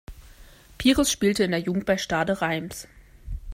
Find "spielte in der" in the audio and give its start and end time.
1.11-1.59